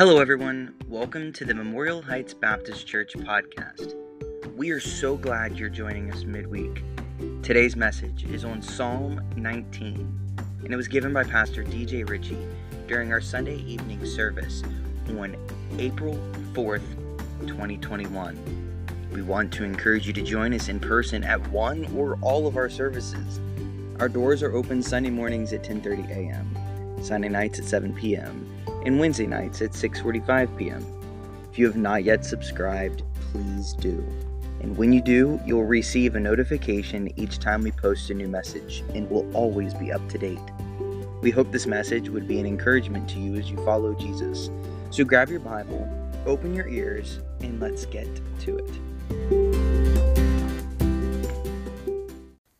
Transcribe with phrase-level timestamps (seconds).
[0.00, 0.74] Hello, everyone.
[0.88, 3.94] Welcome to the Memorial Heights Baptist Church podcast.
[4.56, 6.82] We are so glad you're joining us midweek.
[7.42, 12.48] Today's message is on Psalm 19, and it was given by Pastor DJ Ritchie
[12.88, 14.62] during our Sunday evening service
[15.10, 15.36] on
[15.78, 16.14] April
[16.54, 16.80] 4th,
[17.46, 18.38] 2021.
[19.12, 22.56] We want to encourage you to join us in person at one or all of
[22.56, 23.38] our services.
[23.98, 28.98] Our doors are open Sunday mornings at 10:30 a.m., Sunday nights at 7 p.m., and
[28.98, 30.84] Wednesday nights at 6:45 p.m.
[31.50, 33.02] If you have not yet subscribed,
[33.32, 34.04] please do.
[34.60, 38.84] And when you do, you'll receive a notification each time we post a new message
[38.94, 40.38] and will always be up to date.
[41.22, 44.50] We hope this message would be an encouragement to you as you follow Jesus.
[44.90, 45.88] So grab your Bible,
[46.26, 48.08] open your ears, and let's get
[48.40, 49.70] to it.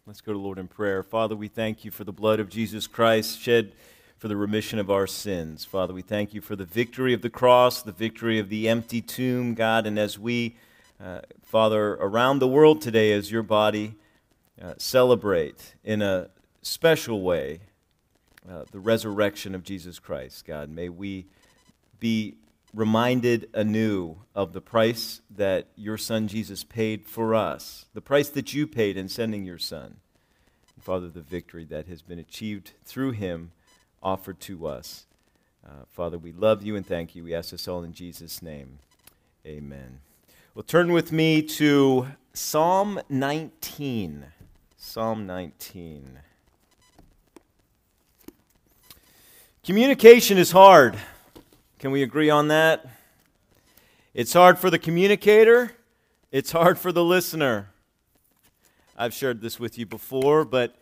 [0.06, 1.02] Let's go to Lord in prayer.
[1.02, 3.72] Father, we thank you for the blood of Jesus Christ shed
[4.20, 5.64] for the remission of our sins.
[5.64, 9.00] Father, we thank you for the victory of the cross, the victory of the empty
[9.00, 9.86] tomb, God.
[9.86, 10.58] And as we,
[11.02, 13.94] uh, Father, around the world today, as your body,
[14.60, 16.28] uh, celebrate in a
[16.60, 17.60] special way
[18.46, 21.24] uh, the resurrection of Jesus Christ, God, may we
[21.98, 22.34] be
[22.74, 28.52] reminded anew of the price that your Son Jesus paid for us, the price that
[28.52, 29.96] you paid in sending your Son.
[30.74, 33.52] And Father, the victory that has been achieved through him
[34.02, 35.06] offered to us.
[35.66, 37.24] Uh, Father, we love you and thank you.
[37.24, 38.78] We ask this all in Jesus' name.
[39.46, 40.00] Amen.
[40.54, 44.26] Well, turn with me to Psalm 19.
[44.76, 46.18] Psalm 19.
[49.64, 50.98] Communication is hard.
[51.78, 52.86] Can we agree on that?
[54.14, 55.72] It's hard for the communicator,
[56.32, 57.68] it's hard for the listener.
[58.96, 60.74] I've shared this with you before, but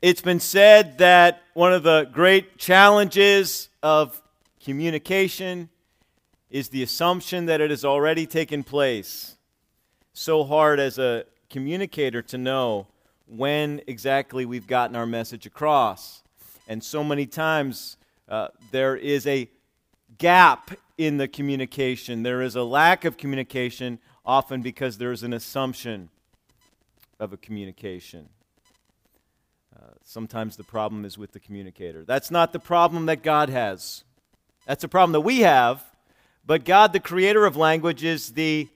[0.00, 4.22] it's been said that one of the great challenges of
[4.62, 5.68] communication
[6.50, 9.36] is the assumption that it has already taken place.
[10.12, 12.86] So hard as a communicator to know
[13.26, 16.22] when exactly we've gotten our message across.
[16.68, 17.96] And so many times
[18.28, 19.50] uh, there is a
[20.16, 25.32] gap in the communication, there is a lack of communication, often because there is an
[25.32, 26.08] assumption
[27.18, 28.28] of a communication.
[30.02, 32.04] Sometimes the problem is with the communicator.
[32.04, 34.04] That's not the problem that God has.
[34.66, 35.84] That's a problem that we have.
[36.46, 38.68] But God, the creator of language, is the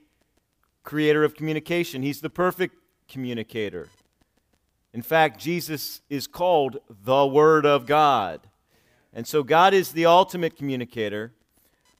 [0.82, 2.02] creator of communication.
[2.02, 2.76] He's the perfect
[3.08, 3.88] communicator.
[4.92, 8.40] In fact, Jesus is called the Word of God.
[9.12, 11.32] And so God is the ultimate communicator.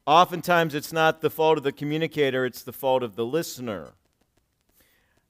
[0.07, 3.93] Oftentimes, it's not the fault of the communicator, it's the fault of the listener.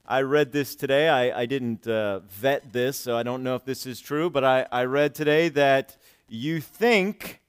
[0.05, 1.07] I read this today.
[1.07, 4.43] I, I didn't uh, vet this, so I don't know if this is true, but
[4.43, 5.95] I, I read today that
[6.27, 7.39] you think,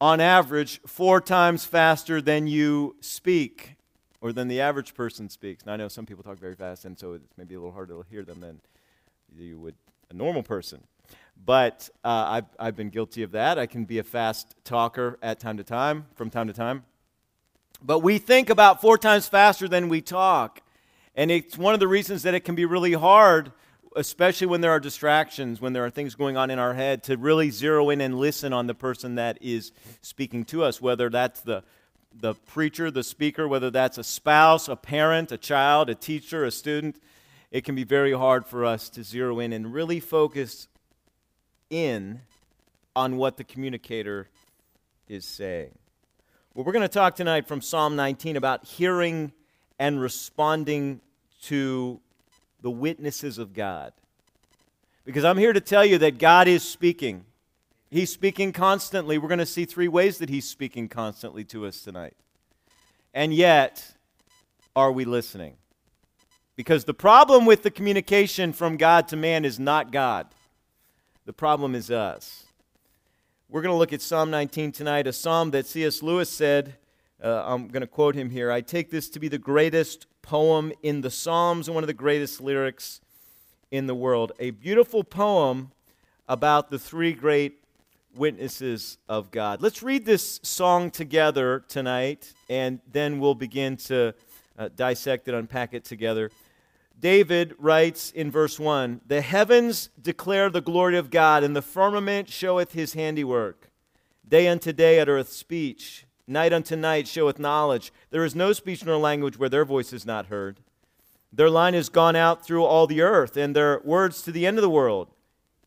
[0.00, 3.76] on average, four times faster than you speak,
[4.20, 5.64] or than the average person speaks.
[5.64, 7.94] Now, I know some people talk very fast, and so it's maybe a little harder
[7.94, 8.60] to hear them than
[9.38, 9.76] you would
[10.10, 10.82] a normal person.
[11.44, 13.56] But uh, I've, I've been guilty of that.
[13.56, 16.84] I can be a fast talker at time to time, from time to time.
[17.80, 20.60] But we think about four times faster than we talk.
[21.18, 23.50] And it's one of the reasons that it can be really hard,
[23.96, 27.16] especially when there are distractions, when there are things going on in our head, to
[27.16, 31.40] really zero in and listen on the person that is speaking to us, whether that's
[31.40, 31.64] the,
[32.14, 36.52] the preacher, the speaker, whether that's a spouse, a parent, a child, a teacher, a
[36.52, 37.00] student.
[37.50, 40.68] It can be very hard for us to zero in and really focus
[41.68, 42.20] in
[42.94, 44.28] on what the communicator
[45.08, 45.76] is saying.
[46.54, 49.32] Well, we're going to talk tonight from Psalm 19 about hearing
[49.80, 51.00] and responding
[51.42, 52.00] to
[52.60, 53.92] the witnesses of God.
[55.04, 57.24] Because I'm here to tell you that God is speaking.
[57.90, 59.16] He's speaking constantly.
[59.16, 62.14] We're going to see three ways that He's speaking constantly to us tonight.
[63.14, 63.94] And yet,
[64.76, 65.54] are we listening?
[66.56, 70.26] Because the problem with the communication from God to man is not God,
[71.24, 72.44] the problem is us.
[73.48, 76.02] We're going to look at Psalm 19 tonight, a psalm that C.S.
[76.02, 76.74] Lewis said.
[77.22, 78.52] Uh, I'm going to quote him here.
[78.52, 81.94] I take this to be the greatest poem in the Psalms and one of the
[81.94, 83.00] greatest lyrics
[83.72, 84.30] in the world.
[84.38, 85.72] A beautiful poem
[86.28, 87.64] about the three great
[88.14, 89.60] witnesses of God.
[89.60, 94.14] Let's read this song together tonight, and then we'll begin to
[94.56, 96.30] uh, dissect it, unpack it together.
[97.00, 102.28] David writes in verse 1 The heavens declare the glory of God, and the firmament
[102.28, 103.70] showeth his handiwork.
[104.26, 107.90] Day unto day uttereth speech Night unto night showeth knowledge.
[108.10, 110.60] There is no speech nor language where their voice is not heard.
[111.32, 114.58] Their line is gone out through all the earth, and their words to the end
[114.58, 115.08] of the world.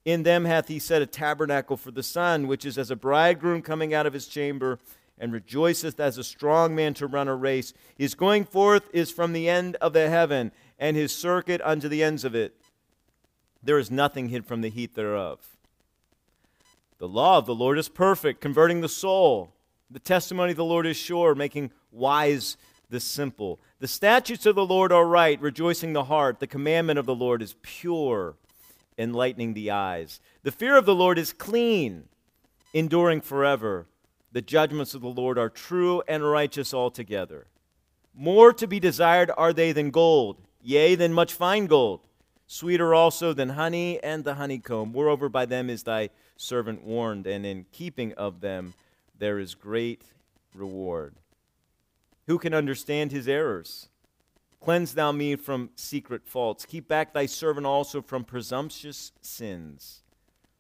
[0.06, 3.64] In them hath he set a tabernacle for the sun, which is as a bridegroom
[3.64, 4.78] coming out of his chamber,
[5.18, 7.74] and rejoiceth as a strong man to run a race.
[7.98, 12.04] His going forth is from the end of the heaven, and his circuit unto the
[12.04, 12.56] ends of it.
[13.64, 15.58] There is nothing hid from the heat thereof.
[17.00, 19.54] The law of the Lord is perfect, converting the soul.
[19.92, 22.56] The testimony of the Lord is sure, making wise
[22.90, 23.60] the simple.
[23.80, 26.40] The statutes of the Lord are right, rejoicing the heart.
[26.40, 28.36] The commandment of the Lord is pure,
[28.98, 30.22] enlightening the eyes.
[30.44, 32.06] The fear of the Lord is clean,
[32.74, 33.88] enduring forever.
[34.32, 37.48] The judgments of the Lord are true and righteous altogether.
[38.14, 42.00] More to be desired are they than gold, yea, than much fine gold,
[42.48, 44.94] sweeter also than honey and the honeycomb.
[44.94, 48.74] Moreover, by them is thy servant warned, and in keeping of them
[49.22, 50.04] there is great
[50.54, 51.16] reward.
[52.28, 53.88] Who can understand his errors?
[54.60, 56.66] Cleanse thou me from secret faults.
[56.66, 60.02] Keep back thy servant also from presumptuous sins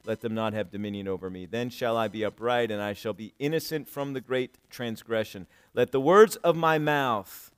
[0.05, 1.45] let them not have dominion over me.
[1.45, 5.47] Then shall I be upright, and I shall be innocent from the great transgression.
[5.73, 7.51] Let the words of my mouth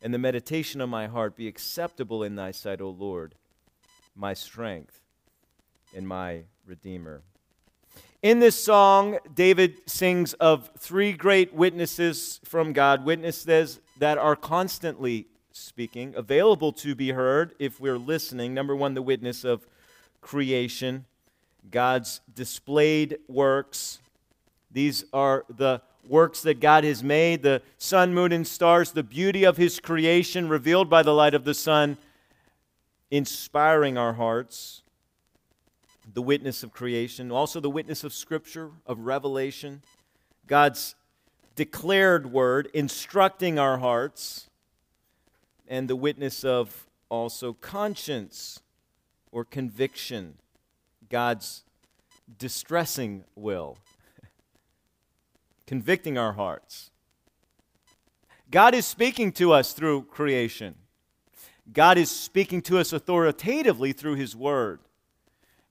[0.00, 3.34] and the meditation of my heart be acceptable in thy sight, O Lord,
[4.14, 5.00] my strength
[5.94, 7.22] and my Redeemer.
[8.24, 15.26] In this song, David sings of three great witnesses from God, witnesses that are constantly
[15.52, 18.54] speaking, available to be heard if we're listening.
[18.54, 19.66] Number one, the witness of
[20.22, 21.04] creation.
[21.70, 23.98] God's displayed works.
[24.70, 29.44] These are the works that God has made the sun, moon, and stars, the beauty
[29.44, 31.98] of His creation revealed by the light of the sun,
[33.10, 34.80] inspiring our hearts.
[36.14, 39.82] The witness of creation, also the witness of Scripture, of revelation,
[40.46, 40.94] God's
[41.56, 44.48] declared word, instructing our hearts,
[45.68, 48.60] and the witness of also conscience
[49.32, 50.34] or conviction
[51.08, 51.64] God's
[52.38, 53.78] distressing will,
[55.66, 56.90] convicting our hearts.
[58.50, 60.76] God is speaking to us through creation.
[61.72, 64.80] God is speaking to us authoritatively through His Word.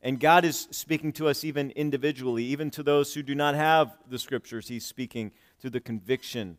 [0.04, 3.98] And God is speaking to us even individually, even to those who do not have
[4.10, 4.68] the Scriptures.
[4.68, 6.58] He's speaking through the conviction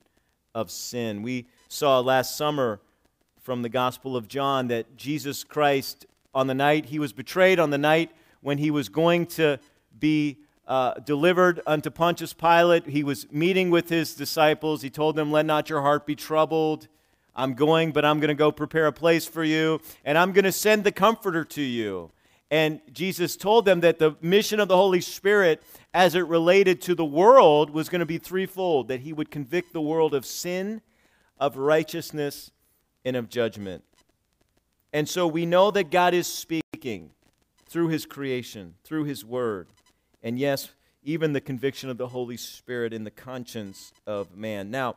[0.55, 1.23] of sin.
[1.23, 2.81] We saw last summer
[3.43, 7.69] from the Gospel of John that Jesus Christ, on the night he was betrayed, on
[7.69, 8.11] the night
[8.41, 9.59] when he was going to
[9.99, 14.81] be uh, delivered unto Pontius Pilate, he was meeting with his disciples.
[14.81, 16.89] He told them, Let not your heart be troubled.
[17.37, 20.45] I'm going, but I'm going to go prepare a place for you, and I'm going
[20.45, 22.11] to send the Comforter to you.
[22.51, 25.63] And Jesus told them that the mission of the Holy Spirit,
[25.93, 29.73] as it related to the world, was going to be threefold that he would convict
[29.73, 30.83] the world of sin,
[31.39, 32.51] of righteousness,
[33.05, 33.83] and of judgment.
[34.93, 37.11] And so we know that God is speaking
[37.69, 39.69] through his creation, through his word,
[40.23, 40.71] and yes,
[41.03, 44.71] even the conviction of the Holy Spirit in the conscience of man.
[44.71, 44.97] Now,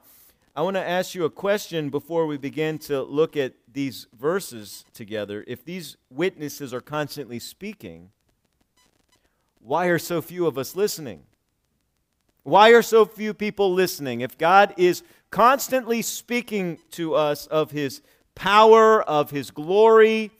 [0.57, 4.85] I want to ask you a question before we begin to look at these verses
[4.91, 5.43] together.
[5.45, 8.09] If these witnesses are constantly speaking,
[9.59, 11.25] why are so few of us listening?
[12.41, 14.21] Why are so few people listening?
[14.21, 18.01] If God is constantly speaking to us of his
[18.33, 20.31] power, of his glory,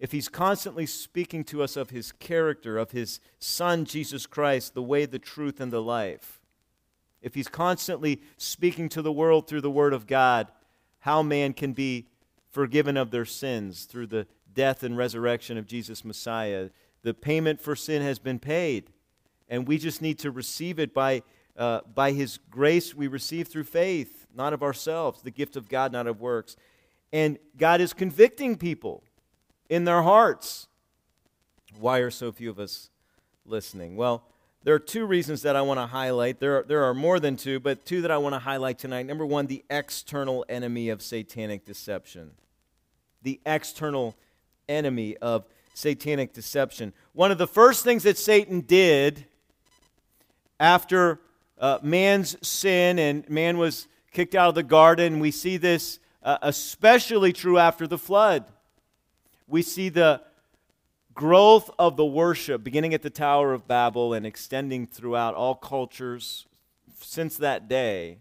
[0.00, 4.82] if he's constantly speaking to us of his character, of his son, Jesus Christ, the
[4.82, 6.40] way, the truth, and the life,
[7.24, 10.52] if he's constantly speaking to the world through the Word of God,
[11.00, 12.06] how man can be
[12.50, 16.68] forgiven of their sins through the death and resurrection of Jesus Messiah.
[17.02, 18.90] The payment for sin has been paid,
[19.48, 21.22] and we just need to receive it by,
[21.56, 25.92] uh, by his grace we receive through faith, not of ourselves, the gift of God,
[25.92, 26.56] not of works.
[27.10, 29.02] And God is convicting people
[29.70, 30.68] in their hearts.
[31.78, 32.90] Why are so few of us
[33.46, 33.96] listening?
[33.96, 34.24] Well,
[34.64, 36.40] there are two reasons that I want to highlight.
[36.40, 39.06] There are, there are more than two, but two that I want to highlight tonight.
[39.06, 42.32] Number one, the external enemy of satanic deception.
[43.22, 44.16] The external
[44.68, 45.44] enemy of
[45.74, 46.92] satanic deception.
[47.12, 49.26] One of the first things that Satan did
[50.58, 51.20] after
[51.58, 56.38] uh, man's sin and man was kicked out of the garden, we see this uh,
[56.42, 58.44] especially true after the flood
[59.46, 60.20] we see the
[61.14, 66.46] growth of the worship beginning at the Tower of Babel and extending throughout all cultures
[67.00, 68.18] since that day.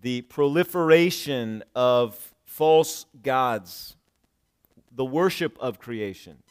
[0.00, 3.96] The proliferation of false gods,
[4.92, 6.42] the worship of creation,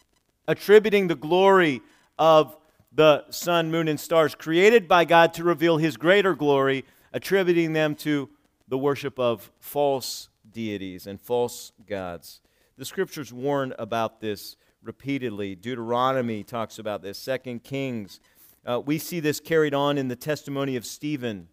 [0.48, 1.82] attributing the glory
[2.20, 2.58] of
[2.92, 7.96] the sun, moon, and stars created by God to reveal his greater glory, attributing them
[7.96, 8.30] to
[8.68, 12.42] the worship of false deities and false gods.
[12.78, 14.56] The scriptures warn about this
[14.88, 15.54] repeatedly.
[15.54, 18.22] Deuteronomy talks about this, Second Kings.
[18.66, 21.50] Uh, we see this carried on in the testimony of Stephen.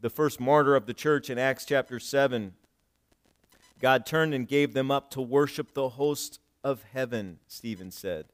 [0.00, 2.52] the first martyr of the church in Acts chapter 7,
[3.80, 8.26] God turned and gave them up to worship the host of heaven, Stephen said,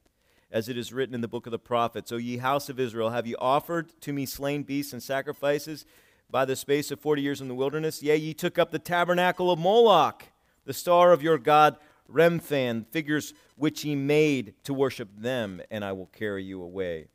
[0.51, 2.13] as it is written in the book of the prophets.
[2.13, 5.85] O ye house of Israel, have ye offered to me slain beasts and sacrifices
[6.31, 8.03] by the space of forty years in the wilderness?
[8.03, 10.25] Yea, ye took up the tabernacle of Moloch,
[10.65, 11.77] the star of your God
[12.11, 17.09] Remphan, figures which he made to worship them, and I will carry you away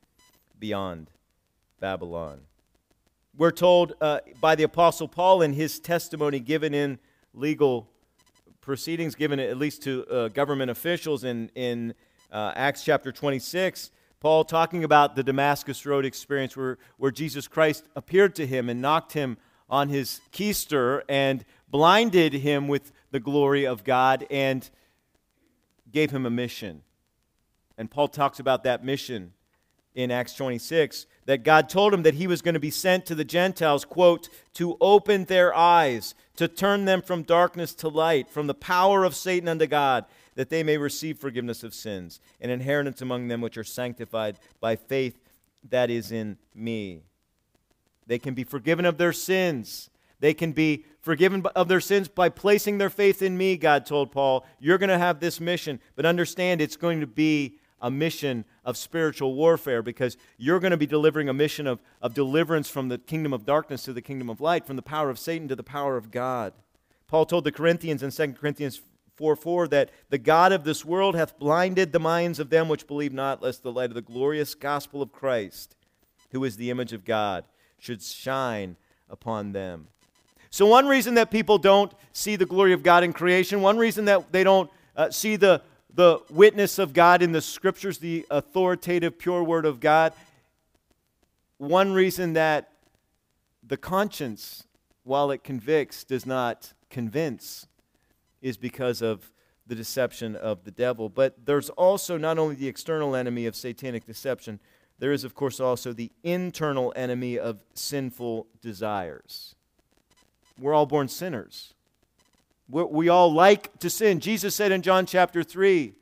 [0.59, 1.09] beyond
[1.79, 2.41] Babylon.
[3.37, 6.99] We're told uh, by the Apostle Paul in his testimony given in
[7.33, 7.89] legal
[8.61, 11.93] proceedings given at least to uh, government officials in, in
[12.31, 13.91] uh, Acts chapter 26.
[14.19, 18.81] Paul talking about the Damascus Road experience where, where Jesus Christ appeared to him and
[18.81, 19.37] knocked him
[19.69, 24.69] on his keister and blinded him with the glory of God and
[25.91, 26.81] gave him a mission.
[27.77, 29.33] And Paul talks about that mission
[29.95, 33.15] in Acts 26 that God told him that he was going to be sent to
[33.15, 38.47] the Gentiles, quote, to open their eyes, to turn them from darkness to light, from
[38.47, 40.05] the power of Satan unto God,
[40.35, 44.75] that they may receive forgiveness of sins, and inheritance among them which are sanctified by
[44.75, 45.19] faith
[45.69, 47.01] that is in me.
[48.07, 49.89] They can be forgiven of their sins.
[50.19, 54.11] They can be forgiven of their sins by placing their faith in me, God told
[54.11, 54.45] Paul.
[54.59, 58.75] You're going to have this mission, but understand it's going to be a mission of
[58.77, 62.97] spiritual warfare because you're going to be delivering a mission of, of deliverance from the
[62.97, 65.63] kingdom of darkness to the kingdom of light, from the power of Satan to the
[65.63, 66.53] power of God.
[67.07, 68.81] Paul told the Corinthians in 2 Corinthians
[69.15, 72.87] 4 4 that the God of this world hath blinded the minds of them which
[72.87, 75.75] believe not, lest the light of the glorious gospel of Christ,
[76.31, 77.45] who is the image of God,
[77.79, 78.75] should shine
[79.09, 79.87] upon them.
[80.49, 84.05] So, one reason that people don't see the glory of God in creation, one reason
[84.05, 85.61] that they don't uh, see the
[85.93, 90.13] the witness of God in the scriptures, the authoritative, pure word of God.
[91.57, 92.71] One reason that
[93.65, 94.65] the conscience,
[95.03, 97.67] while it convicts, does not convince
[98.41, 99.31] is because of
[99.67, 101.09] the deception of the devil.
[101.09, 104.59] But there's also not only the external enemy of satanic deception,
[104.99, 109.55] there is, of course, also the internal enemy of sinful desires.
[110.59, 111.73] We're all born sinners.
[112.67, 114.19] We all like to sin.
[114.19, 115.93] Jesus said in John chapter 3,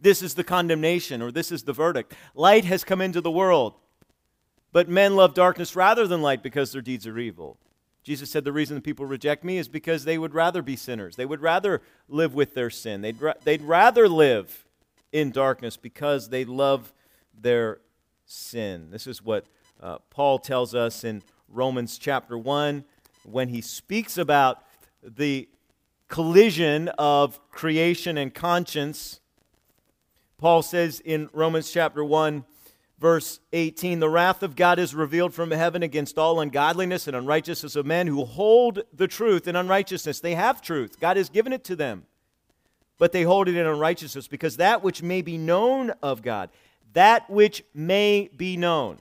[0.00, 2.14] this is the condemnation, or this is the verdict.
[2.34, 3.74] Light has come into the world,
[4.72, 7.58] but men love darkness rather than light because their deeds are evil.
[8.04, 11.16] Jesus said the reason people reject me is because they would rather be sinners.
[11.16, 13.00] They would rather live with their sin.
[13.00, 14.66] They'd, ra- they'd rather live
[15.12, 16.92] in darkness because they love
[17.38, 17.80] their
[18.24, 18.90] sin.
[18.90, 19.46] This is what
[19.82, 22.84] uh, Paul tells us in Romans chapter 1
[23.30, 24.62] when he speaks about
[25.02, 25.48] the
[26.08, 29.20] collision of creation and conscience.
[30.38, 32.44] Paul says in Romans chapter 1,
[32.98, 37.76] verse 18 The wrath of God is revealed from heaven against all ungodliness and unrighteousness
[37.76, 40.20] of men who hold the truth in unrighteousness.
[40.20, 42.04] They have truth, God has given it to them,
[42.98, 46.50] but they hold it in unrighteousness because that which may be known of God,
[46.94, 48.98] that which may be known,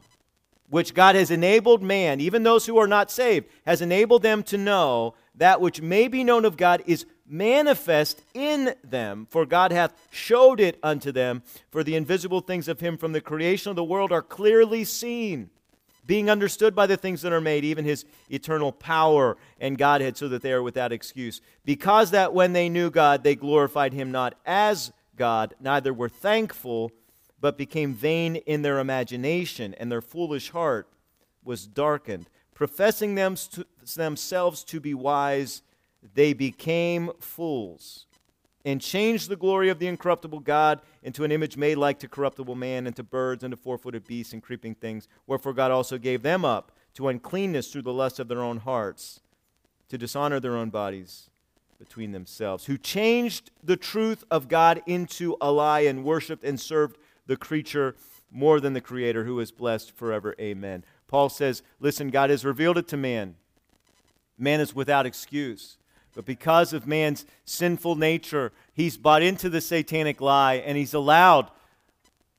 [0.69, 4.57] which God has enabled man, even those who are not saved, has enabled them to
[4.57, 9.93] know that which may be known of God is manifest in them, for God hath
[10.09, 11.43] showed it unto them.
[11.71, 15.49] For the invisible things of him from the creation of the world are clearly seen,
[16.05, 20.27] being understood by the things that are made, even his eternal power and Godhead, so
[20.29, 21.41] that they are without excuse.
[21.65, 26.91] Because that when they knew God, they glorified him not as God, neither were thankful,
[27.39, 30.87] but became vain in their imagination, and their foolish heart
[31.43, 32.29] was darkened.
[32.53, 33.65] Professing them to,
[33.95, 35.61] themselves to be wise,
[36.13, 38.07] they became fools
[38.67, 42.55] and changed the glory of the incorruptible God into an image made like to corruptible
[42.55, 45.07] man, and to birds, and to four footed beasts, and creeping things.
[45.25, 49.21] Wherefore God also gave them up to uncleanness through the lust of their own hearts,
[49.87, 51.29] to dishonor their own bodies
[51.79, 56.97] between themselves, who changed the truth of God into a lie and worshiped and served
[57.27, 57.95] the creature
[58.31, 60.35] more than the Creator, who is blessed forever.
[60.39, 60.83] Amen.
[61.07, 63.35] Paul says, Listen, God has revealed it to man.
[64.37, 65.77] Man is without excuse.
[66.15, 71.51] But because of man's sinful nature, he's bought into the satanic lie and he's allowed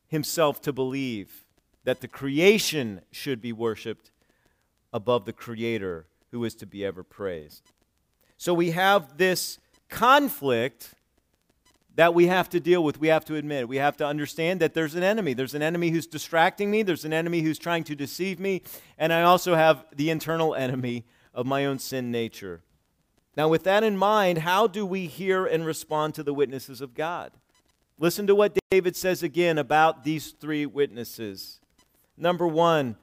[0.08, 1.44] himself to believe
[1.84, 4.10] that the creation should be worshiped
[4.92, 7.62] above the Creator who is to be ever praised.
[8.36, 10.94] So we have this conflict
[11.98, 13.00] that we have to deal with.
[13.00, 13.66] We have to admit.
[13.66, 15.34] We have to understand that there's an enemy.
[15.34, 18.62] There's an enemy who's distracting me, there's an enemy who's trying to deceive me,
[18.98, 22.62] and I also have the internal enemy of my own sin nature.
[23.36, 26.94] Now, with that in mind, how do we hear and respond to the witnesses of
[26.94, 27.32] God?
[27.98, 31.58] Listen to what David says again about these three witnesses.
[32.16, 32.94] Number one,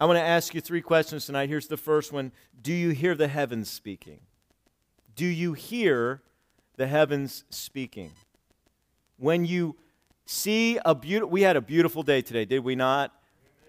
[0.00, 1.48] I want to ask you three questions tonight.
[1.48, 2.30] Here's the first one
[2.62, 4.20] Do you hear the heavens speaking?
[5.16, 6.22] Do you hear
[6.76, 8.10] the heavens speaking?
[9.18, 9.76] When you
[10.26, 13.12] see a beautiful, we had a beautiful day today, did we not?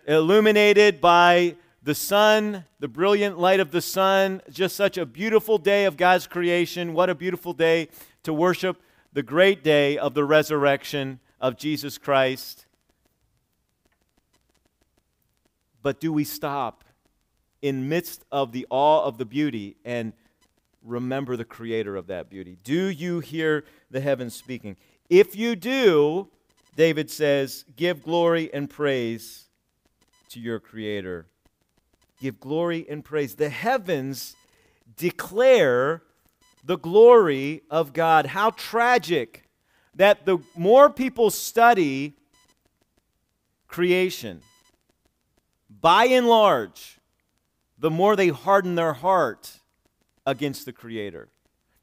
[0.08, 5.86] Illuminated by the sun, the brilliant light of the sun, just such a beautiful day
[5.86, 6.94] of God's creation.
[6.94, 7.90] What a beautiful day
[8.24, 8.82] to worship
[9.14, 12.66] the great day of the resurrection of Jesus Christ.
[15.82, 16.84] But do we stop
[17.62, 20.14] in midst of the awe of the beauty and
[20.86, 22.58] remember the creator of that beauty?
[22.64, 24.78] Do you hear the heavens speaking?
[25.10, 26.30] If you do,
[26.76, 29.46] David says, give glory and praise
[30.30, 31.28] to your creator
[32.20, 33.36] give glory and praise.
[33.36, 34.36] The heavens
[34.98, 36.02] declare
[36.64, 38.28] the glory of God.
[38.28, 39.44] How tragic
[39.96, 42.14] that the more people study
[43.68, 44.42] creation,
[45.70, 46.98] by and large,
[47.78, 49.60] the more they harden their heart
[50.26, 51.30] against the Creator.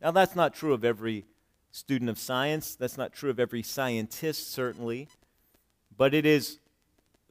[0.01, 1.25] Now, that's not true of every
[1.71, 5.09] student of science, that's not true of every scientist, certainly,
[5.97, 6.59] but it is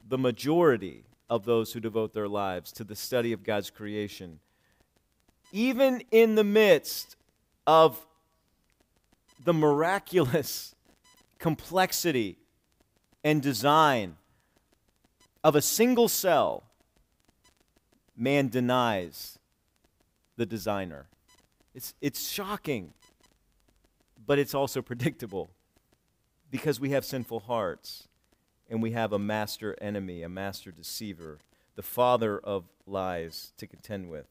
[0.08, 4.40] the majority of those who devote their lives to the study of God's creation.
[5.52, 7.16] Even in the midst
[7.66, 8.04] of
[9.44, 10.74] the miraculous
[11.38, 12.36] complexity
[13.22, 14.16] and design
[15.44, 16.64] of a single cell,
[18.16, 19.38] man denies
[20.42, 21.06] the designer.
[21.72, 22.94] It's, it's shocking,
[24.26, 25.50] but it's also predictable
[26.50, 28.08] because we have sinful hearts
[28.68, 31.38] and we have a master enemy, a master deceiver,
[31.76, 34.26] the father of lies to contend with.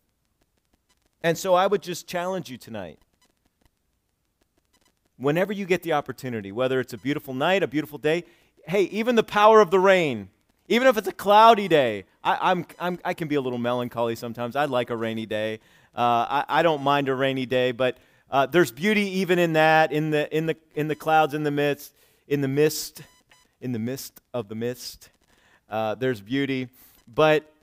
[1.23, 2.99] And so I would just challenge you tonight.
[5.17, 8.25] Whenever you get the opportunity, whether it's a beautiful night, a beautiful day,
[8.67, 10.27] hey, even the power of the rain,
[10.67, 14.15] even if it's a cloudy day, I, I'm, I'm, i can be a little melancholy
[14.15, 14.55] sometimes.
[14.57, 15.59] I like a rainy day.
[15.95, 17.97] Uh, I, I, don't mind a rainy day, but
[18.29, 21.51] uh, there's beauty even in that, in the, in, the, in the clouds, in the
[21.51, 21.93] midst,
[22.27, 23.01] in the mist
[23.61, 25.09] in the midst of the mist.
[25.69, 26.67] Uh, there's beauty.
[27.07, 27.53] But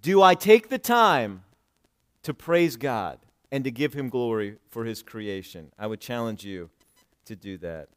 [0.00, 1.44] do I take the time
[2.22, 3.18] to praise God
[3.52, 5.70] and to give Him glory for His creation?
[5.78, 6.70] I would challenge you
[7.26, 7.88] to do that.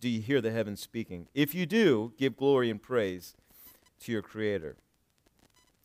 [0.00, 1.26] Do you hear the heavens speaking?
[1.34, 3.34] If you do, give glory and praise
[4.00, 4.76] to your Creator.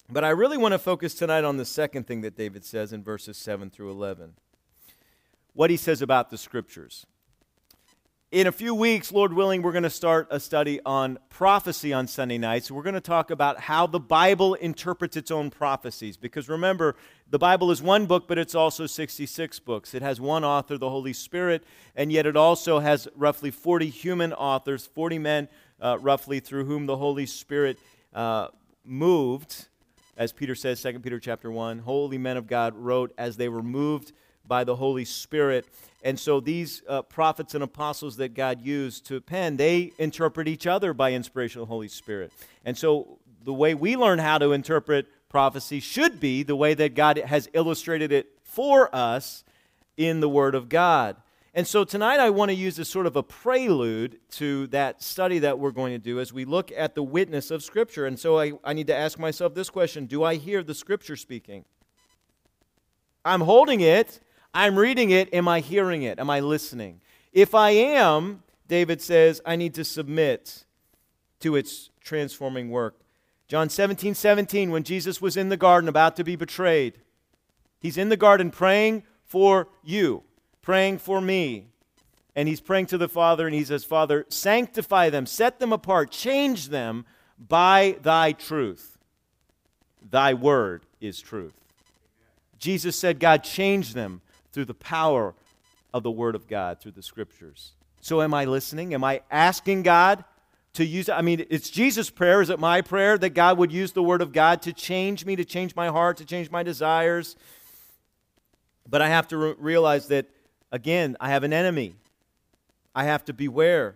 [0.09, 3.03] But I really want to focus tonight on the second thing that David says in
[3.03, 4.33] verses 7 through 11.
[5.53, 7.05] What he says about the Scriptures
[8.33, 12.07] in a few weeks, Lord willing, we're going to start a study on prophecy on
[12.07, 12.71] Sunday nights.
[12.71, 16.17] We're going to talk about how the Bible interprets its own prophecies.
[16.17, 16.95] Because remember,
[17.29, 19.93] the Bible is one book, but it's also 66 books.
[19.93, 21.63] It has one author, the Holy Spirit,
[21.95, 25.47] and yet it also has roughly 40 human authors, 40 men
[25.79, 27.77] uh, roughly, through whom the Holy Spirit
[28.15, 28.47] uh,
[28.83, 29.67] moved.
[30.15, 33.63] As Peter says, 2 Peter chapter 1, holy men of God wrote as they were
[33.63, 34.13] moved
[34.45, 35.67] by the Holy Spirit.
[36.03, 40.67] And so these uh, prophets and apostles that God used to pen, they interpret each
[40.67, 42.31] other by inspiration of the Holy Spirit.
[42.65, 46.93] And so the way we learn how to interpret prophecy should be the way that
[46.93, 49.43] God has illustrated it for us
[49.97, 51.15] in the Word of God.
[51.53, 55.39] And so tonight I want to use as sort of a prelude to that study
[55.39, 58.07] that we're going to do as we look at the witness of Scripture.
[58.07, 61.15] And so I, I need to ask myself this question Do I hear the Scripture
[61.15, 61.65] speaking?
[63.23, 64.19] I'm holding it
[64.53, 65.33] I'm reading it.
[65.33, 66.19] Am I hearing it?
[66.19, 67.01] Am I listening?
[67.31, 70.65] If I am, David says, I need to submit
[71.39, 72.99] to its transforming work.
[73.47, 76.99] John 17, 17, when Jesus was in the garden about to be betrayed,
[77.79, 80.23] he's in the garden praying for you,
[80.63, 81.67] praying for me.
[82.35, 86.09] And he's praying to the Father, and he says, Father, sanctify them, set them apart,
[86.09, 87.05] change them
[87.37, 88.97] by thy truth.
[90.09, 91.53] Thy word is truth.
[92.57, 94.21] Jesus said, God, change them
[94.51, 95.35] through the power
[95.93, 97.73] of the Word of God, through the Scriptures.
[98.01, 98.93] So, am I listening?
[98.93, 100.23] Am I asking God
[100.73, 101.07] to use?
[101.09, 102.41] I mean, it's Jesus' prayer.
[102.41, 105.35] Is it my prayer that God would use the Word of God to change me,
[105.35, 107.35] to change my heart, to change my desires?
[108.89, 110.27] But I have to re- realize that,
[110.73, 111.95] again, I have an enemy.
[112.93, 113.95] I have to beware.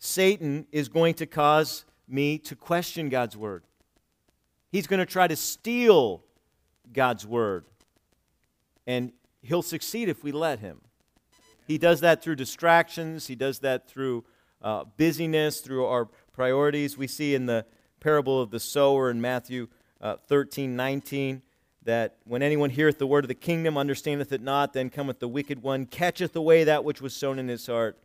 [0.00, 3.62] Satan is going to cause me to question God's Word.
[4.72, 6.24] He's going to try to steal
[6.92, 7.66] God's Word.
[8.86, 10.80] And he'll succeed if we let him.
[11.66, 14.24] He does that through distractions, he does that through
[14.62, 16.96] uh, busyness, through our priorities.
[16.96, 17.66] We see in the
[18.00, 19.68] parable of the sower in Matthew
[20.00, 21.42] uh, 13 19
[21.88, 25.26] that when anyone heareth the word of the kingdom, understandeth it not, then cometh the
[25.26, 27.96] wicked one, catcheth away that which was sown in his heart.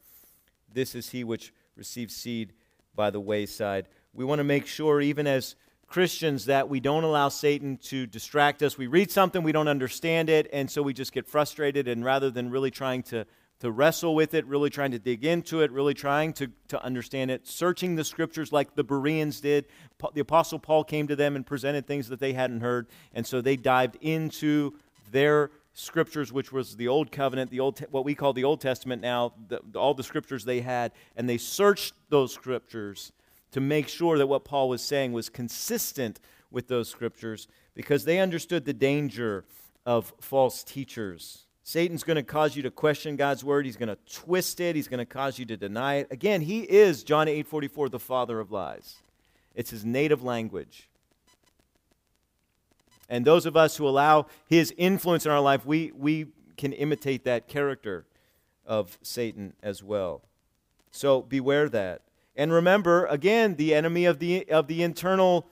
[0.71, 2.53] This is he which receives seed
[2.95, 3.89] by the wayside.
[4.13, 8.63] We want to make sure, even as Christians that we don't allow Satan to distract
[8.63, 8.77] us.
[8.77, 11.89] We read something, we don't understand it, and so we just get frustrated.
[11.89, 13.25] And rather than really trying to,
[13.63, 17.31] to wrestle with it, really trying to dig into it, really trying to, to understand
[17.31, 19.67] it, searching the scriptures like the Bereans did,
[20.13, 22.87] the Apostle Paul came to them and presented things that they hadn't heard.
[23.13, 24.73] And so they dived into
[25.13, 29.01] their scriptures, which was the Old Covenant, the Old, what we call the Old Testament
[29.01, 33.13] now, the, all the scriptures they had, and they searched those scriptures
[33.51, 36.19] to make sure that what Paul was saying was consistent
[36.51, 39.45] with those scriptures because they understood the danger
[39.85, 41.45] of false teachers.
[41.63, 43.65] Satan's going to cause you to question God's word.
[43.65, 44.75] He's going to twist it.
[44.75, 46.07] He's going to cause you to deny it.
[46.11, 48.97] Again, he is John 8:44 the father of lies.
[49.55, 50.89] It's his native language.
[53.09, 57.23] And those of us who allow his influence in our life, we, we can imitate
[57.25, 58.05] that character
[58.65, 60.21] of Satan as well.
[60.91, 62.01] So beware that.
[62.35, 65.47] And remember, again, the enemy of the, of the internal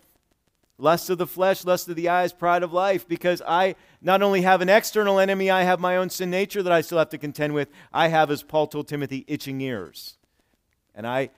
[0.82, 4.41] lust of the flesh, lust of the eyes, pride of life, because I not only
[4.41, 7.17] have an external enemy, I have my own sin nature that I still have to
[7.17, 7.70] contend with.
[7.94, 10.17] I have, as Paul told Timothy, itching ears.
[10.96, 11.30] And I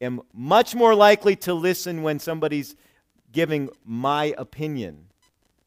[0.00, 2.74] am much more likely to listen when somebody's
[3.32, 5.08] giving my opinion.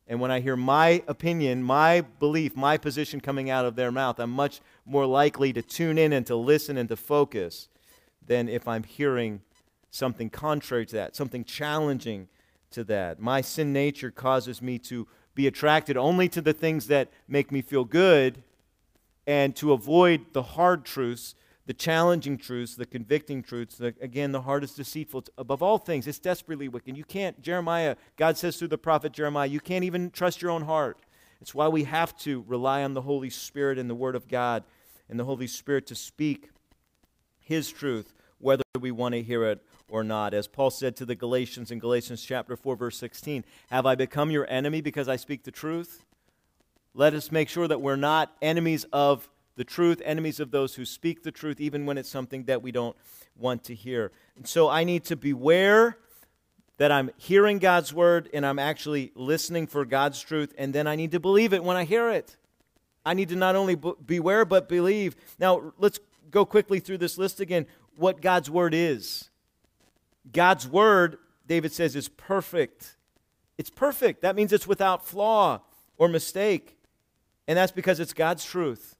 [0.08, 4.20] And when I hear my opinion, my belief, my position coming out of their mouth,
[4.20, 7.68] I'm much more likely to tune in and to listen and to focus
[8.26, 9.42] than if I'm hearing
[9.92, 12.28] something contrary to that, something challenging
[12.72, 13.20] to that.
[13.20, 17.62] My sin nature causes me to be attracted only to the things that make me
[17.62, 18.44] feel good
[19.26, 23.78] and to avoid the hard truths, the challenging truths, the convicting truths.
[23.78, 25.26] The, again, the heart is deceitful.
[25.38, 26.98] Above all things, it's desperately wicked.
[26.98, 30.64] You can't, Jeremiah, God says through the prophet Jeremiah, you can't even trust your own
[30.64, 30.98] heart.
[31.40, 34.64] It's why we have to rely on the Holy Spirit and the Word of God
[35.10, 36.50] and the Holy Spirit to speak
[37.40, 40.34] His truth whether we want to hear it or not.
[40.34, 44.32] As Paul said to the Galatians in Galatians chapter 4 verse 16, "Have I become
[44.32, 46.04] your enemy because I speak the truth?"
[46.94, 50.86] Let us make sure that we're not enemies of the truth, enemies of those who
[50.86, 52.96] speak the truth even when it's something that we don't
[53.36, 54.12] want to hear.
[54.36, 55.98] And so I need to beware
[56.78, 60.96] that I'm hearing God's word and I'm actually listening for God's truth and then I
[60.96, 62.38] need to believe it when I hear it.
[63.06, 65.16] I need to not only beware but believe.
[65.40, 69.30] Now, let's go quickly through this list again what God's word is.
[70.32, 72.98] God's word, David says, is perfect.
[73.58, 74.22] It's perfect.
[74.22, 75.62] That means it's without flaw
[75.98, 76.78] or mistake.
[77.48, 78.96] And that's because it's God's truth.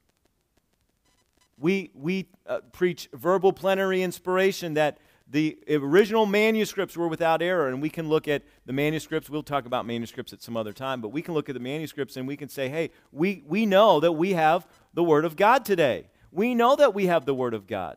[1.58, 4.98] We, we uh, preach verbal plenary inspiration that
[5.30, 7.68] the original manuscripts were without error.
[7.68, 9.28] And we can look at the manuscripts.
[9.28, 12.16] We'll talk about manuscripts at some other time, but we can look at the manuscripts
[12.16, 15.64] and we can say, hey, we, we know that we have the Word of God
[15.64, 16.06] today.
[16.30, 17.96] We know that we have the Word of God.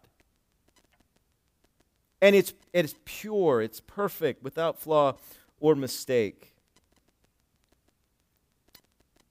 [2.21, 5.15] And it's, it's pure, it's perfect, without flaw
[5.59, 6.53] or mistake.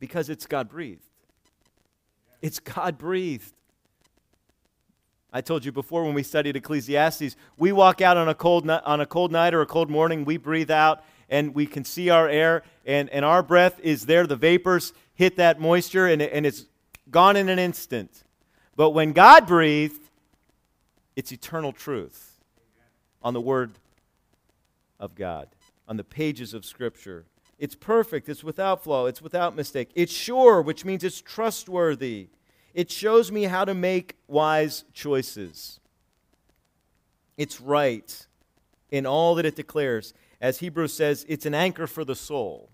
[0.01, 1.03] Because it's God breathed.
[2.43, 3.53] It's God breathed.
[5.33, 9.01] I told you before when we studied Ecclesiastes, we walk out on a cold, on
[9.01, 12.29] a cold night or a cold morning, we breathe out and we can see our
[12.29, 14.27] air, and, and our breath is there.
[14.27, 16.65] The vapors hit that moisture and, and it's
[17.09, 18.25] gone in an instant.
[18.75, 20.03] But when God breathed,
[21.15, 22.30] it's eternal truth
[23.23, 23.73] on the Word
[24.99, 25.49] of God,
[25.89, 27.25] on the pages of Scripture.
[27.59, 29.91] It's perfect, it's without flaw, it's without mistake.
[29.95, 32.29] It's sure, which means it's trustworthy.
[32.73, 35.81] It shows me how to make wise choices.
[37.37, 38.27] It's right
[38.91, 40.15] in all that it declares.
[40.41, 42.71] As Hebrews says, it's an anchor for the soul.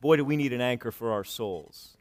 [0.00, 1.97] Boy, do we need an anchor for our souls.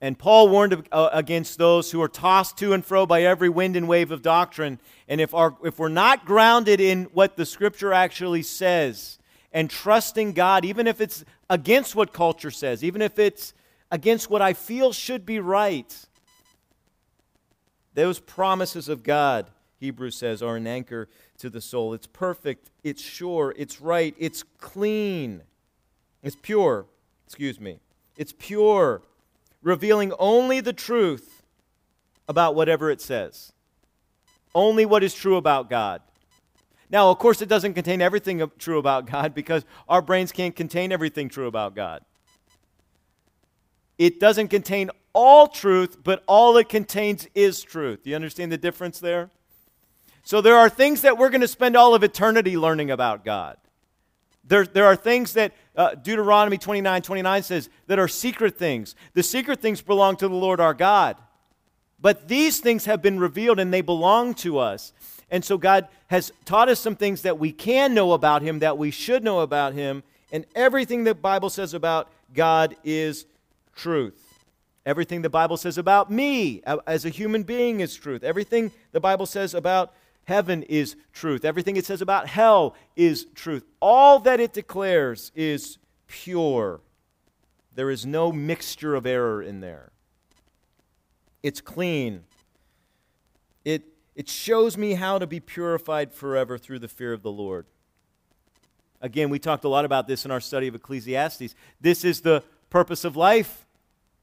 [0.00, 3.76] And Paul warned uh, against those who are tossed to and fro by every wind
[3.76, 4.78] and wave of doctrine.
[5.08, 9.18] And if, our, if we're not grounded in what the scripture actually says
[9.52, 13.54] and trusting God, even if it's against what culture says, even if it's
[13.90, 16.06] against what I feel should be right,
[17.94, 21.94] those promises of God, Hebrews says, are an anchor to the soul.
[21.94, 25.42] It's perfect, it's sure, it's right, it's clean,
[26.22, 26.86] it's pure.
[27.26, 27.78] Excuse me.
[28.16, 29.02] It's pure
[29.66, 31.42] revealing only the truth
[32.28, 33.52] about whatever it says,
[34.54, 36.02] only what is true about God.
[36.88, 40.92] Now, of course, it doesn't contain everything true about God because our brains can't contain
[40.92, 42.04] everything true about God.
[43.98, 48.04] It doesn't contain all truth, but all it contains is truth.
[48.04, 49.30] Do you understand the difference there?
[50.22, 53.56] So there are things that we're going to spend all of eternity learning about God.
[54.48, 58.94] There, there are things that uh, Deuteronomy 29 29 says that are secret things.
[59.14, 61.16] The secret things belong to the Lord our God.
[62.00, 64.92] But these things have been revealed and they belong to us.
[65.30, 68.78] And so God has taught us some things that we can know about Him, that
[68.78, 70.02] we should know about Him.
[70.30, 73.26] And everything the Bible says about God is
[73.74, 74.44] truth.
[74.84, 78.22] Everything the Bible says about me as a human being is truth.
[78.22, 79.92] Everything the Bible says about
[80.26, 81.44] heaven is truth.
[81.44, 83.64] Everything it says about hell is truth.
[83.80, 86.80] All that it declares is pure.
[87.74, 89.92] There is no mixture of error in there.
[91.42, 92.24] It's clean.
[93.64, 93.84] It,
[94.14, 97.66] it shows me how to be purified forever through the fear of the Lord.
[99.00, 101.54] Again, we talked a lot about this in our study of Ecclesiastes.
[101.80, 103.66] This is the purpose of life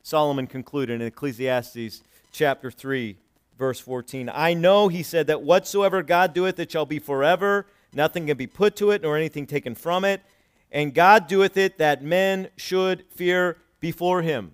[0.01, 3.15] Solomon concluded in Ecclesiastes chapter 3,
[3.57, 4.29] verse 14.
[4.33, 7.67] I know, he said, that whatsoever God doeth, it shall be forever.
[7.93, 10.21] Nothing can be put to it, nor anything taken from it.
[10.71, 14.53] And God doeth it that men should fear before him.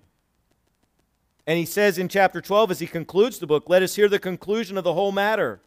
[1.46, 4.18] And he says in chapter 12, as he concludes the book, let us hear the
[4.18, 5.60] conclusion of the whole matter.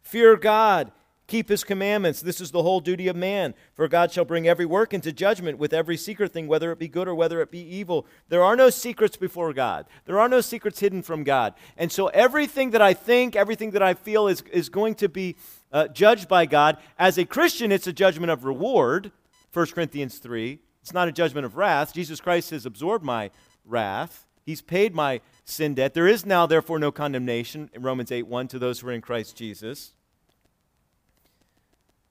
[0.00, 0.92] Fear God
[1.28, 2.22] Keep his commandments.
[2.22, 3.54] This is the whole duty of man.
[3.74, 6.88] For God shall bring every work into judgment with every secret thing, whether it be
[6.88, 8.06] good or whether it be evil.
[8.30, 11.52] There are no secrets before God, there are no secrets hidden from God.
[11.76, 15.36] And so everything that I think, everything that I feel is, is going to be
[15.70, 16.78] uh, judged by God.
[16.98, 19.12] As a Christian, it's a judgment of reward,
[19.52, 20.58] 1 Corinthians 3.
[20.80, 21.92] It's not a judgment of wrath.
[21.92, 23.30] Jesus Christ has absorbed my
[23.66, 24.26] wrath.
[24.46, 25.92] He's paid my sin debt.
[25.92, 29.02] There is now, therefore, no condemnation in Romans 8 1 to those who are in
[29.02, 29.92] Christ Jesus.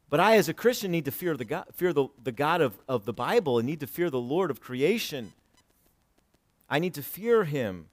[0.10, 2.78] But I, as a Christian, need to fear the God, fear the, the God of,
[2.88, 5.34] of the Bible and need to fear the Lord of creation.
[6.70, 7.88] I need to fear Him.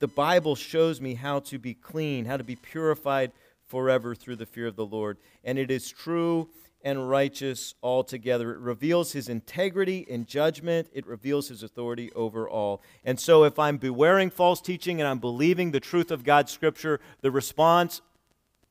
[0.00, 3.32] The Bible shows me how to be clean, how to be purified
[3.66, 5.16] forever through the fear of the Lord.
[5.44, 6.48] And it is true
[6.84, 8.52] and righteous altogether.
[8.52, 12.82] It reveals His integrity in judgment, it reveals His authority over all.
[13.04, 17.00] And so, if I'm bewaring false teaching and I'm believing the truth of God's Scripture,
[17.22, 18.02] the response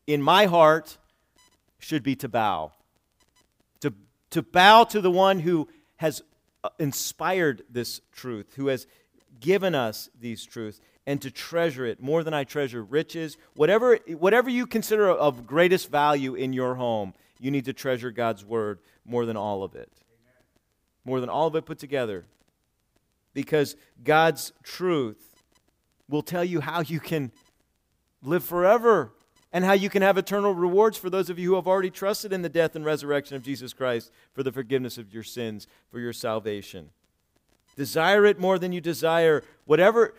[0.05, 0.97] in my heart
[1.82, 2.72] should be to bow.
[3.82, 3.94] To,
[4.30, 5.67] to bow to the one who
[5.98, 6.22] has
[6.63, 8.88] uh, inspired this truth, who has
[9.39, 13.38] given us these truths, and to treasure it more than I treasure riches.
[13.56, 18.46] Whatever, whatever you consider of greatest value in your home, you need to treasure God's
[18.46, 19.91] word more than all of it.
[21.04, 22.26] More than all of it put together.
[23.34, 25.44] Because God's truth
[26.08, 27.32] will tell you how you can
[28.22, 29.13] live forever
[29.54, 32.32] and how you can have eternal rewards for those of you who have already trusted
[32.32, 36.00] in the death and resurrection of Jesus Christ for the forgiveness of your sins, for
[36.00, 36.90] your salvation.
[37.76, 40.14] Desire it more than you desire whatever.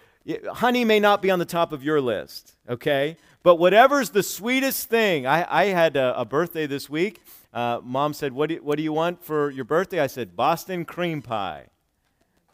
[0.53, 3.17] Honey may not be on the top of your list, okay?
[3.43, 5.27] But whatever's the sweetest thing.
[5.27, 7.23] I, I had a, a, birthday this week.
[7.53, 10.01] Uh, Mom said, what do, you, what do you want for your birthday?
[10.01, 11.67] I said, Boston cream pie.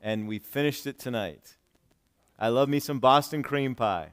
[0.03, 1.57] And we finished it tonight.
[2.39, 4.11] I love me some Boston cream pie.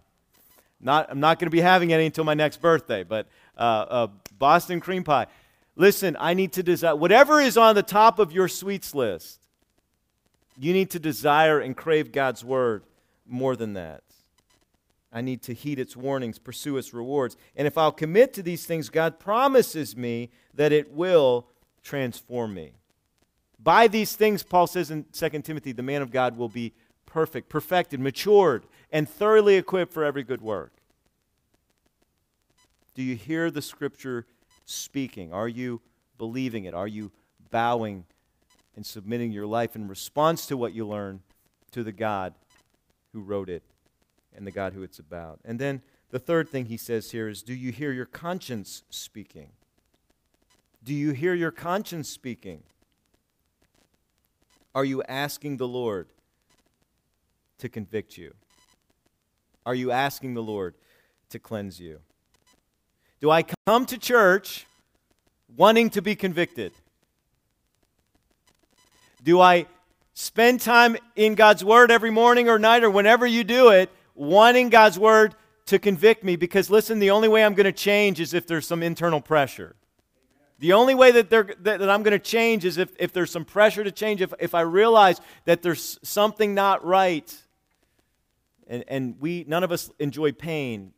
[0.86, 4.08] Not, I'm not going to be having any until my next birthday, but uh, uh,
[4.38, 5.26] Boston cream pie.
[5.76, 9.42] Listen, I need to desire, whatever is on the top of your sweets list,
[10.60, 12.84] you need to desire and crave God's word
[13.28, 14.04] more than that.
[15.12, 17.36] I need to heed its warnings, pursue its rewards.
[17.56, 21.48] And if I'll commit to these things, God promises me that it will
[21.84, 22.74] transform me.
[23.60, 26.74] By these things, Paul says in 2 Timothy, the man of God will be
[27.08, 30.75] perfect, perfected, matured, and thoroughly equipped for every good work.
[32.96, 34.26] Do you hear the scripture
[34.66, 35.34] speaking?
[35.34, 35.82] Are you
[36.18, 36.74] believing it?
[36.74, 37.12] Are you
[37.52, 38.06] bowing
[38.76, 41.22] and submitting your life in response to what you learn
[41.72, 42.34] to the God
[43.14, 43.64] who wrote it
[44.36, 45.40] and the God who it's about?
[45.44, 49.50] And then the third thing he says here is Do you hear your conscience speaking?
[50.82, 52.64] Do you hear your conscience speaking?
[54.74, 56.08] Are you asking the Lord
[57.58, 58.34] to convict you?
[59.66, 60.76] Are you asking the Lord
[61.30, 62.00] to cleanse you?
[63.26, 64.68] Do I come to church
[65.58, 66.74] wanting to be convicted?
[69.24, 69.66] Do I
[70.14, 74.70] spend time in God's Word every morning or night or whenever you do it, wanting
[74.70, 75.34] God's Word
[75.66, 76.36] to convict me?
[76.36, 79.76] Because listen, the only way I'm going to change is if there's some internal pressure.
[80.60, 83.44] The only way that, that, that I'm going to change is if, if there's some
[83.44, 87.36] pressure to change, if, if I realize that there's something not right.
[88.68, 90.94] And, and we, none of us enjoy pain,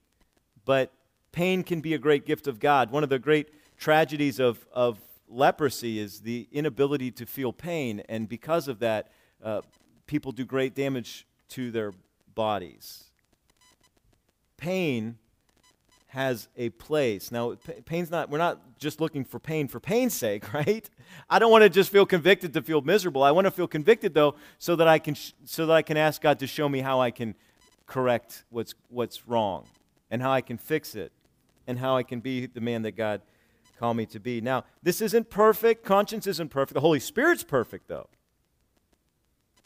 [0.65, 0.91] but
[1.37, 2.89] pain can be a great gift of God.
[2.89, 4.97] One of the great tragedies of, of
[5.29, 9.11] leprosy is the inability to feel pain, and because of that,
[9.43, 9.61] uh,
[10.07, 11.93] people do great damage to their
[12.33, 13.03] bodies.
[14.57, 15.19] Pain
[16.07, 17.31] has a place.
[17.31, 17.53] Now,
[17.85, 20.89] pain's not, we're not just looking for pain for pain's sake, right?
[21.29, 23.21] I don't want to just feel convicted to feel miserable.
[23.21, 26.19] I want to feel convicted, though, so that I can, so that I can ask
[26.19, 27.35] God to show me how I can
[27.85, 29.65] correct what's, what's wrong
[30.09, 31.11] and how I can fix it.
[31.67, 33.21] And how I can be the man that God
[33.77, 34.41] called me to be.
[34.41, 35.85] Now, this isn't perfect.
[35.85, 36.73] Conscience isn't perfect.
[36.73, 38.07] The Holy Spirit's perfect, though.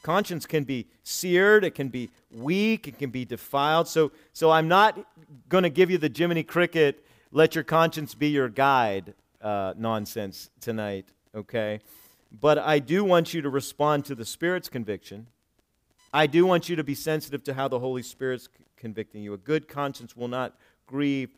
[0.03, 3.87] Conscience can be seared, it can be weak, it can be defiled.
[3.87, 4.97] So, so I'm not
[5.47, 10.49] going to give you the Jiminy Cricket, let your conscience be your guide uh, nonsense
[10.59, 11.81] tonight, okay?
[12.31, 15.27] But I do want you to respond to the Spirit's conviction.
[16.11, 19.33] I do want you to be sensitive to how the Holy Spirit's convicting you.
[19.33, 20.55] A good conscience will not
[20.87, 21.29] grieve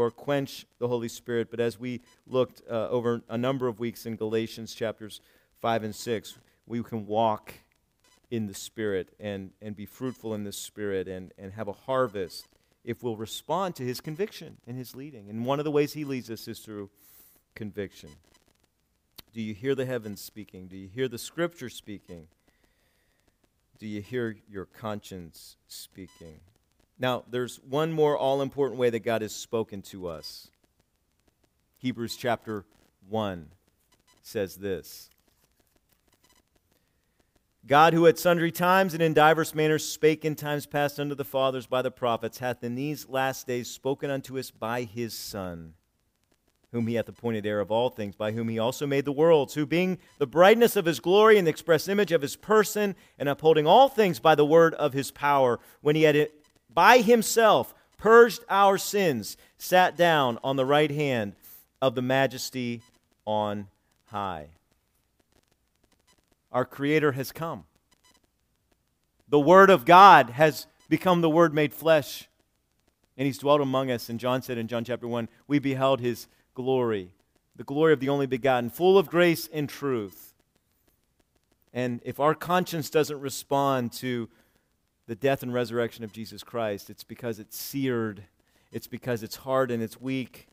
[0.00, 1.50] or quench the Holy Spirit.
[1.50, 5.20] But as we looked uh, over a number of weeks in Galatians chapters
[5.60, 7.52] 5 and 6, we can walk
[8.30, 12.48] in the Spirit and, and be fruitful in the Spirit and, and have a harvest
[12.82, 15.28] if we'll respond to His conviction and His leading.
[15.28, 16.88] And one of the ways He leads us is through
[17.54, 18.08] conviction.
[19.34, 20.66] Do you hear the heavens speaking?
[20.66, 22.28] Do you hear the Scripture speaking?
[23.78, 26.40] Do you hear your conscience speaking?
[27.00, 30.48] Now, there's one more all important way that God has spoken to us.
[31.78, 32.66] Hebrews chapter
[33.08, 33.48] 1
[34.22, 35.08] says this
[37.66, 41.24] God, who at sundry times and in divers manners spake in times past unto the
[41.24, 45.72] fathers by the prophets, hath in these last days spoken unto us by his Son,
[46.70, 49.54] whom he hath appointed heir of all things, by whom he also made the worlds,
[49.54, 53.26] who being the brightness of his glory and the express image of his person, and
[53.26, 56.28] upholding all things by the word of his power, when he had
[56.74, 61.34] by himself purged our sins, sat down on the right hand
[61.82, 62.82] of the majesty
[63.26, 63.68] on
[64.06, 64.48] high
[66.52, 67.64] our Creator has come.
[69.28, 72.28] The Word of God has become the Word made flesh,
[73.16, 74.08] and He's dwelt among us.
[74.08, 77.12] And John said in John chapter 1, we beheld His glory,
[77.54, 80.34] the glory of the only begotten, full of grace and truth.
[81.72, 84.28] And if our conscience doesn't respond to
[85.10, 88.22] the death and resurrection of Jesus Christ, it's because it's seared,
[88.70, 90.46] it's because it's hard and it's weak.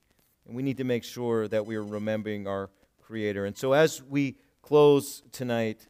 [0.47, 3.45] And we need to make sure that we are remembering our Creator.
[3.45, 5.85] And so as we close tonight.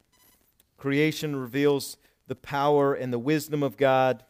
[0.75, 1.95] Creation reveals
[2.27, 4.21] the power and the wisdom of God.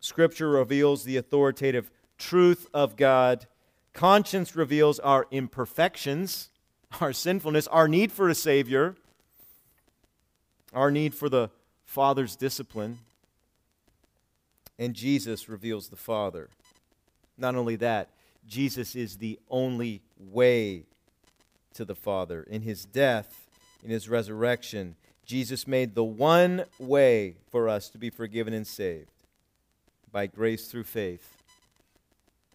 [0.00, 3.46] Scripture reveals the authoritative truth of God.
[3.92, 6.50] Conscience reveals our imperfections,
[7.00, 8.96] our sinfulness, our need for a Savior,
[10.74, 11.50] our need for the
[11.84, 12.98] Father's discipline.
[14.80, 16.48] And Jesus reveals the Father.
[17.36, 18.08] Not only that,
[18.48, 20.84] Jesus is the only way
[21.74, 22.42] to the Father.
[22.44, 23.46] In his death,
[23.84, 29.10] in his resurrection, Jesus made the one way for us to be forgiven and saved
[30.10, 31.36] by grace through faith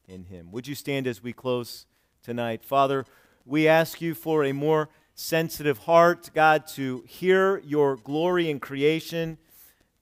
[0.08, 0.52] in him.
[0.52, 1.86] Would you stand as we close
[2.24, 2.64] tonight?
[2.64, 3.06] Father,
[3.46, 9.38] we ask you for a more sensitive heart, God, to hear your glory in creation,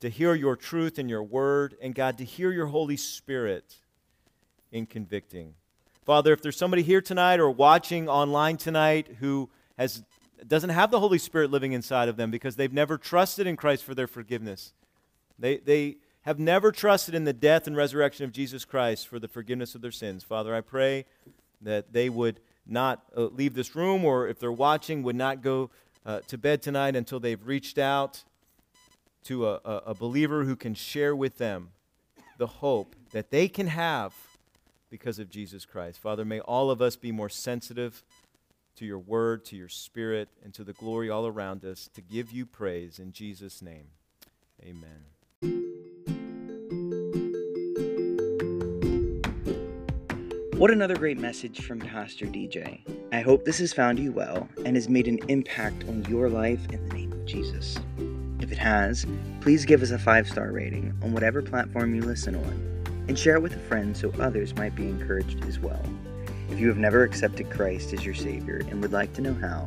[0.03, 3.77] to hear your truth and your word, and God, to hear your Holy Spirit
[4.69, 5.53] in convicting.
[6.03, 10.03] Father, if there's somebody here tonight or watching online tonight who has
[10.45, 13.85] doesn't have the Holy Spirit living inside of them because they've never trusted in Christ
[13.85, 14.73] for their forgiveness.
[15.39, 19.29] They, they have never trusted in the death and resurrection of Jesus Christ for the
[19.29, 20.21] forgiveness of their sins.
[20.21, 21.05] Father, I pray
[21.61, 25.69] that they would not uh, leave this room or if they're watching, would not go
[26.05, 28.25] uh, to bed tonight until they've reached out
[29.25, 29.55] to a,
[29.85, 31.71] a, believer who can share with them
[32.37, 34.13] the hope that they can have
[34.89, 35.99] because of Jesus Christ.
[35.99, 38.03] Father, may all of us be more sensitive
[38.75, 42.31] to your word, to your spirit, and to the glory all around us to give
[42.31, 43.87] you praise in Jesus' name.
[44.63, 45.05] Amen.
[50.57, 52.79] What another great message from Pastor DJ.
[53.11, 56.65] I hope this has found you well and has made an impact on your life
[56.71, 57.77] in the name of Jesus.
[58.43, 59.07] If it has,
[59.39, 63.35] please give us a five star rating on whatever platform you listen on and share
[63.35, 65.81] it with a friend so others might be encouraged as well.
[66.49, 69.63] If you have never accepted Christ as your Savior and would like to know how,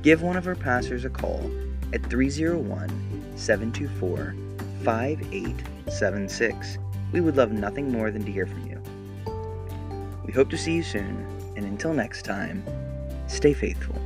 [0.00, 1.50] give one of our pastors a call
[1.92, 2.88] at 301
[3.36, 4.34] 724
[4.84, 6.78] 5876.
[7.12, 8.80] We would love nothing more than to hear from you.
[10.24, 11.26] We hope to see you soon,
[11.56, 12.64] and until next time,
[13.26, 14.00] stay faithful.